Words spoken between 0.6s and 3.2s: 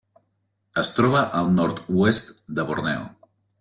Es troba al nord-oest de Borneo.